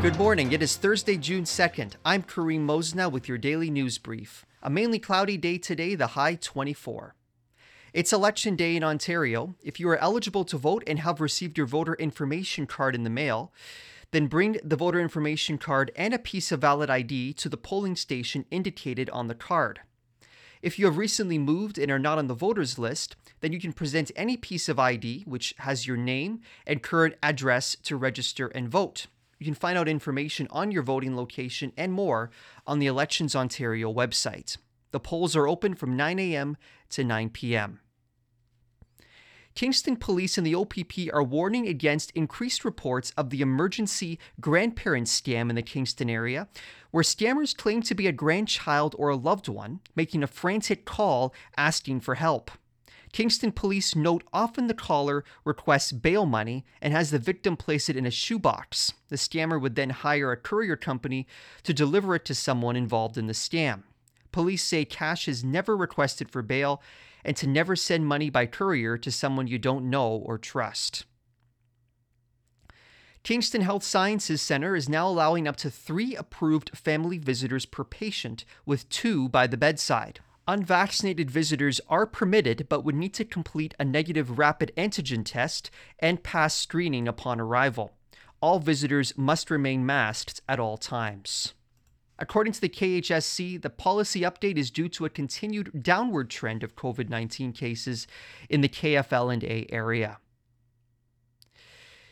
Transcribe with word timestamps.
Good 0.00 0.16
morning. 0.16 0.52
It 0.52 0.62
is 0.62 0.76
Thursday, 0.76 1.16
June 1.16 1.42
2nd. 1.42 1.94
I'm 2.04 2.22
Kareem 2.22 2.60
Mosna 2.60 3.10
with 3.10 3.28
your 3.28 3.36
daily 3.36 3.68
news 3.68 3.98
brief. 3.98 4.46
A 4.62 4.70
mainly 4.70 5.00
cloudy 5.00 5.36
day 5.36 5.58
today, 5.58 5.96
the 5.96 6.06
high 6.08 6.36
24. 6.36 7.16
It's 7.92 8.12
election 8.12 8.54
day 8.54 8.76
in 8.76 8.84
Ontario. 8.84 9.56
If 9.60 9.80
you 9.80 9.88
are 9.88 9.96
eligible 9.96 10.44
to 10.44 10.56
vote 10.56 10.84
and 10.86 11.00
have 11.00 11.20
received 11.20 11.58
your 11.58 11.66
voter 11.66 11.94
information 11.94 12.64
card 12.64 12.94
in 12.94 13.02
the 13.02 13.10
mail, 13.10 13.52
then 14.12 14.28
bring 14.28 14.60
the 14.62 14.76
voter 14.76 15.00
information 15.00 15.58
card 15.58 15.90
and 15.96 16.14
a 16.14 16.18
piece 16.20 16.52
of 16.52 16.60
valid 16.60 16.88
ID 16.88 17.32
to 17.32 17.48
the 17.48 17.56
polling 17.56 17.96
station 17.96 18.44
indicated 18.52 19.10
on 19.10 19.26
the 19.26 19.34
card. 19.34 19.80
If 20.62 20.78
you 20.78 20.86
have 20.86 20.96
recently 20.96 21.38
moved 21.38 21.76
and 21.76 21.90
are 21.90 21.98
not 21.98 22.18
on 22.18 22.28
the 22.28 22.34
voters 22.34 22.78
list, 22.78 23.16
then 23.40 23.52
you 23.52 23.60
can 23.60 23.72
present 23.72 24.12
any 24.14 24.36
piece 24.36 24.68
of 24.68 24.78
ID 24.78 25.24
which 25.26 25.56
has 25.58 25.88
your 25.88 25.96
name 25.96 26.40
and 26.68 26.84
current 26.84 27.16
address 27.20 27.76
to 27.82 27.96
register 27.96 28.46
and 28.46 28.68
vote. 28.68 29.08
You 29.38 29.44
can 29.44 29.54
find 29.54 29.78
out 29.78 29.88
information 29.88 30.48
on 30.50 30.72
your 30.72 30.82
voting 30.82 31.16
location 31.16 31.72
and 31.76 31.92
more 31.92 32.30
on 32.66 32.78
the 32.78 32.86
Elections 32.86 33.36
Ontario 33.36 33.92
website. 33.92 34.56
The 34.90 35.00
polls 35.00 35.36
are 35.36 35.46
open 35.46 35.74
from 35.74 35.96
9 35.96 36.18
a.m. 36.18 36.56
to 36.90 37.04
9 37.04 37.30
p.m. 37.30 37.80
Kingston 39.54 39.96
police 39.96 40.38
and 40.38 40.46
the 40.46 40.54
OPP 40.54 41.12
are 41.12 41.22
warning 41.22 41.66
against 41.66 42.12
increased 42.12 42.64
reports 42.64 43.12
of 43.16 43.30
the 43.30 43.40
emergency 43.40 44.18
grandparent 44.40 45.08
scam 45.08 45.50
in 45.50 45.56
the 45.56 45.62
Kingston 45.62 46.08
area, 46.08 46.46
where 46.92 47.02
scammers 47.02 47.56
claim 47.56 47.82
to 47.82 47.94
be 47.94 48.06
a 48.06 48.12
grandchild 48.12 48.94
or 48.98 49.08
a 49.08 49.16
loved 49.16 49.48
one, 49.48 49.80
making 49.96 50.22
a 50.22 50.28
frantic 50.28 50.84
call 50.84 51.34
asking 51.56 52.00
for 52.00 52.14
help. 52.14 52.52
Kingston 53.12 53.52
police 53.52 53.96
note 53.96 54.22
often 54.32 54.66
the 54.66 54.74
caller 54.74 55.24
requests 55.44 55.92
bail 55.92 56.26
money 56.26 56.64
and 56.82 56.92
has 56.92 57.10
the 57.10 57.18
victim 57.18 57.56
place 57.56 57.88
it 57.88 57.96
in 57.96 58.06
a 58.06 58.10
shoebox. 58.10 58.92
The 59.08 59.16
scammer 59.16 59.60
would 59.60 59.74
then 59.76 59.90
hire 59.90 60.30
a 60.30 60.36
courier 60.36 60.76
company 60.76 61.26
to 61.62 61.72
deliver 61.72 62.14
it 62.14 62.24
to 62.26 62.34
someone 62.34 62.76
involved 62.76 63.16
in 63.16 63.26
the 63.26 63.32
scam. 63.32 63.84
Police 64.32 64.62
say 64.62 64.84
cash 64.84 65.26
is 65.26 65.42
never 65.42 65.76
requested 65.76 66.30
for 66.30 66.42
bail 66.42 66.82
and 67.24 67.36
to 67.36 67.46
never 67.46 67.76
send 67.76 68.06
money 68.06 68.30
by 68.30 68.46
courier 68.46 68.96
to 68.98 69.10
someone 69.10 69.46
you 69.46 69.58
don't 69.58 69.88
know 69.88 70.08
or 70.08 70.38
trust. 70.38 71.04
Kingston 73.24 73.62
Health 73.62 73.82
Sciences 73.82 74.40
Center 74.40 74.76
is 74.76 74.88
now 74.88 75.08
allowing 75.08 75.48
up 75.48 75.56
to 75.56 75.70
three 75.70 76.14
approved 76.14 76.76
family 76.76 77.18
visitors 77.18 77.66
per 77.66 77.84
patient, 77.84 78.44
with 78.64 78.88
two 78.88 79.28
by 79.28 79.46
the 79.46 79.56
bedside. 79.56 80.20
Unvaccinated 80.48 81.30
visitors 81.30 81.78
are 81.90 82.06
permitted 82.06 82.66
but 82.70 82.82
would 82.82 82.94
need 82.94 83.12
to 83.12 83.22
complete 83.22 83.74
a 83.78 83.84
negative 83.84 84.38
rapid 84.38 84.72
antigen 84.78 85.22
test 85.22 85.70
and 85.98 86.22
pass 86.22 86.54
screening 86.54 87.06
upon 87.06 87.38
arrival. 87.38 87.92
All 88.40 88.58
visitors 88.58 89.12
must 89.18 89.50
remain 89.50 89.84
masked 89.84 90.40
at 90.48 90.58
all 90.58 90.78
times. 90.78 91.52
According 92.18 92.54
to 92.54 92.62
the 92.62 92.68
KHSC, 92.70 93.60
the 93.60 93.68
policy 93.68 94.22
update 94.22 94.56
is 94.56 94.70
due 94.70 94.88
to 94.88 95.04
a 95.04 95.10
continued 95.10 95.82
downward 95.82 96.30
trend 96.30 96.62
of 96.64 96.74
COVID 96.74 97.10
19 97.10 97.52
cases 97.52 98.06
in 98.48 98.62
the 98.62 98.70
KFL 98.70 99.30
and 99.30 99.44
A 99.44 99.66
area. 99.70 100.16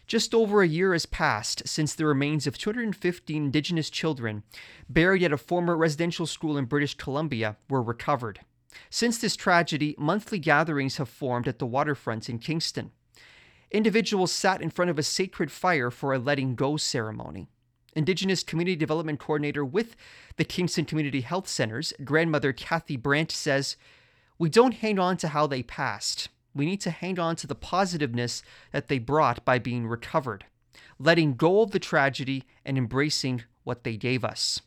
Just 0.06 0.34
over 0.34 0.62
a 0.62 0.68
year 0.68 0.92
has 0.92 1.04
passed 1.04 1.66
since 1.66 1.94
the 1.94 2.06
remains 2.06 2.46
of 2.46 2.56
215 2.56 3.44
Indigenous 3.44 3.90
children 3.90 4.44
buried 4.88 5.24
at 5.24 5.32
a 5.32 5.38
former 5.38 5.76
residential 5.76 6.26
school 6.26 6.56
in 6.56 6.66
British 6.66 6.94
Columbia 6.94 7.56
were 7.68 7.82
recovered. 7.82 8.40
Since 8.88 9.18
this 9.18 9.34
tragedy, 9.34 9.96
monthly 9.98 10.38
gatherings 10.38 10.98
have 10.98 11.08
formed 11.08 11.48
at 11.48 11.58
the 11.58 11.66
waterfront 11.66 12.28
in 12.28 12.38
Kingston. 12.38 12.92
Individuals 13.72 14.30
sat 14.30 14.62
in 14.62 14.70
front 14.70 14.90
of 14.90 14.98
a 14.98 15.02
sacred 15.02 15.50
fire 15.50 15.90
for 15.90 16.12
a 16.12 16.18
letting 16.18 16.54
go 16.54 16.76
ceremony. 16.76 17.48
Indigenous 17.96 18.44
Community 18.44 18.76
Development 18.76 19.18
Coordinator 19.18 19.64
with 19.64 19.96
the 20.36 20.44
Kingston 20.44 20.84
Community 20.84 21.22
Health 21.22 21.48
Centers, 21.48 21.92
grandmother 22.04 22.52
Kathy 22.52 22.96
Brant 22.96 23.32
says, 23.32 23.76
We 24.38 24.50
don't 24.50 24.74
hang 24.74 24.98
on 24.98 25.16
to 25.16 25.28
how 25.28 25.48
they 25.48 25.62
passed. 25.62 26.28
We 26.56 26.64
need 26.64 26.80
to 26.80 26.90
hang 26.90 27.18
on 27.18 27.36
to 27.36 27.46
the 27.46 27.54
positiveness 27.54 28.42
that 28.72 28.88
they 28.88 28.98
brought 28.98 29.44
by 29.44 29.58
being 29.58 29.86
recovered, 29.86 30.46
letting 30.98 31.34
go 31.34 31.60
of 31.60 31.72
the 31.72 31.78
tragedy 31.78 32.44
and 32.64 32.78
embracing 32.78 33.44
what 33.62 33.84
they 33.84 33.98
gave 33.98 34.24
us. 34.24 34.62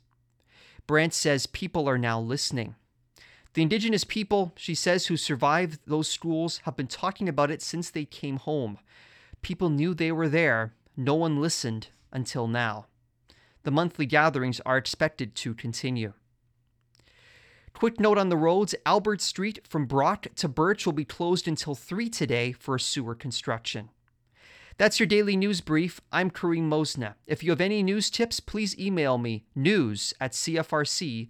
Brant 0.85 1.15
says 1.15 1.47
people 1.47 1.89
are 1.89 1.97
now 1.97 2.19
listening. 2.19 2.75
The 3.55 3.63
indigenous 3.63 4.03
people, 4.03 4.53
she 4.55 4.75
says, 4.75 5.07
who 5.07 5.17
survived 5.17 5.79
those 5.87 6.07
schools 6.07 6.59
have 6.65 6.77
been 6.77 6.85
talking 6.87 7.27
about 7.27 7.49
it 7.49 7.63
since 7.63 7.89
they 7.89 8.05
came 8.05 8.37
home. 8.37 8.77
People 9.41 9.69
knew 9.69 9.95
they 9.95 10.11
were 10.11 10.29
there. 10.29 10.75
No 10.95 11.15
one 11.15 11.41
listened 11.41 11.87
until 12.11 12.47
now. 12.47 12.85
The 13.63 13.71
monthly 13.71 14.05
gatherings 14.05 14.61
are 14.63 14.77
expected 14.77 15.33
to 15.35 15.55
continue. 15.55 16.13
Quick 17.73 17.99
note 17.99 18.17
on 18.17 18.29
the 18.29 18.37
roads 18.37 18.75
Albert 18.85 19.21
Street 19.21 19.59
from 19.67 19.85
Brock 19.85 20.27
to 20.35 20.47
Birch 20.47 20.85
will 20.85 20.93
be 20.93 21.05
closed 21.05 21.47
until 21.47 21.75
3 21.75 22.09
today 22.09 22.51
for 22.51 22.77
sewer 22.77 23.15
construction. 23.15 23.89
That's 24.77 24.99
your 24.99 25.07
daily 25.07 25.35
news 25.35 25.61
brief. 25.61 26.01
I'm 26.11 26.31
Kareem 26.31 26.69
Mosna. 26.69 27.15
If 27.27 27.43
you 27.43 27.51
have 27.51 27.61
any 27.61 27.83
news 27.83 28.09
tips, 28.09 28.39
please 28.39 28.77
email 28.79 29.17
me 29.17 29.45
news 29.55 30.13
at 30.19 30.31
cfrc.ca. 30.31 31.29